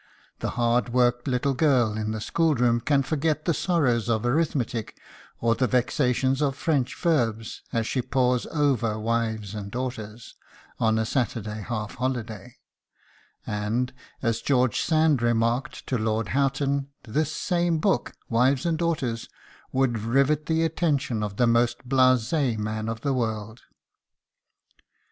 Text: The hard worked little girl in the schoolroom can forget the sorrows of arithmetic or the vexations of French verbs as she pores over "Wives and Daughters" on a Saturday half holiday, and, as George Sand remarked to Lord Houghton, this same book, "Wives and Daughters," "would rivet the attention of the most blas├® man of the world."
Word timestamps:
The 0.39 0.49
hard 0.57 0.89
worked 0.89 1.27
little 1.27 1.53
girl 1.53 1.95
in 1.95 2.09
the 2.09 2.19
schoolroom 2.19 2.79
can 2.81 3.03
forget 3.03 3.45
the 3.45 3.53
sorrows 3.53 4.09
of 4.09 4.25
arithmetic 4.25 4.97
or 5.39 5.53
the 5.53 5.67
vexations 5.67 6.41
of 6.41 6.55
French 6.55 6.95
verbs 6.95 7.61
as 7.71 7.85
she 7.85 8.01
pores 8.01 8.47
over 8.47 8.99
"Wives 8.99 9.53
and 9.53 9.69
Daughters" 9.69 10.33
on 10.79 10.97
a 10.97 11.05
Saturday 11.05 11.61
half 11.61 11.97
holiday, 11.99 12.57
and, 13.45 13.93
as 14.23 14.41
George 14.41 14.81
Sand 14.81 15.21
remarked 15.21 15.85
to 15.85 15.99
Lord 15.99 16.29
Houghton, 16.29 16.87
this 17.03 17.31
same 17.31 17.77
book, 17.77 18.13
"Wives 18.27 18.65
and 18.65 18.79
Daughters," 18.79 19.29
"would 19.71 19.99
rivet 19.99 20.47
the 20.47 20.63
attention 20.63 21.21
of 21.21 21.37
the 21.37 21.45
most 21.45 21.87
blas├® 21.87 22.57
man 22.57 22.89
of 22.89 23.01
the 23.01 23.13
world." 23.13 23.61